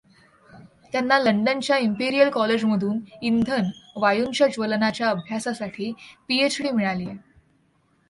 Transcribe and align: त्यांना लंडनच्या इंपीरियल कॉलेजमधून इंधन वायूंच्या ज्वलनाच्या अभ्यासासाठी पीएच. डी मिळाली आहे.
त्यांना 0.93 1.19
लंडनच्या 1.19 1.77
इंपीरियल 1.77 2.29
कॉलेजमधून 2.29 2.99
इंधन 3.21 3.69
वायूंच्या 3.95 4.47
ज्वलनाच्या 4.47 5.09
अभ्यासासाठी 5.09 5.93
पीएच. 6.27 6.61
डी 6.61 6.71
मिळाली 6.71 7.07
आहे. 7.09 7.17